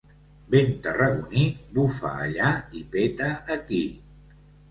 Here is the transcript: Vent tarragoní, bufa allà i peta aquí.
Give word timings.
Vent 0.53 0.71
tarragoní, 0.87 1.43
bufa 1.75 2.13
allà 2.23 2.55
i 2.81 2.83
peta 2.97 3.31
aquí. 3.57 3.83